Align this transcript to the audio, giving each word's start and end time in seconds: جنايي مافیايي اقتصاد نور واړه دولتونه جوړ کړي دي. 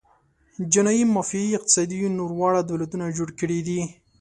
جنايي 0.73 1.03
مافیايي 1.15 1.57
اقتصاد 1.57 1.89
نور 2.19 2.31
واړه 2.39 2.61
دولتونه 2.69 3.05
جوړ 3.17 3.29
کړي 3.39 3.59
دي. 3.67 3.79